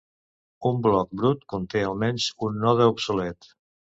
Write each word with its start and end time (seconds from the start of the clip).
Un 0.69 0.79
bloc 0.85 1.11
"brut" 1.21 1.43
conté 1.53 1.83
al 1.89 1.99
menys 2.05 2.29
un 2.47 2.57
node 2.65 2.89
"obsolet". 2.95 3.53